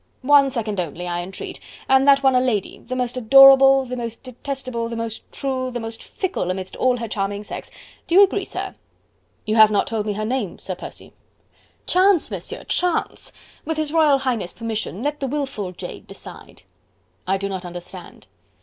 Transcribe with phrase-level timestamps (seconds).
[0.23, 4.23] One second only, I entreat, and that one a lady the most adorable the most
[4.23, 7.69] detestable the most true the most fickle amidst all her charming sex....
[8.07, 8.73] Do you agree, sir?"
[9.45, 11.13] "You have not told me her name, Sir Percy?"
[11.85, 13.31] "Chance, Monsieur, Chance....
[13.63, 16.63] With His Royal Highness' permission let the wilful jade decide."
[17.27, 18.25] "I do not understand."